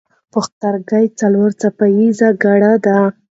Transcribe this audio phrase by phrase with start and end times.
[0.33, 2.97] پوښتورګی څلور څپه ایزه ګړه ده.